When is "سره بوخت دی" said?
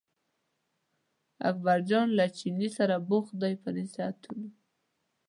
2.77-3.53